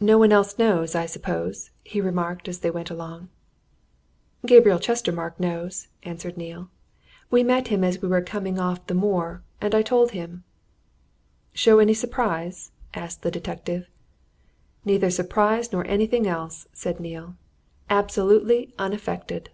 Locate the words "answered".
6.02-6.36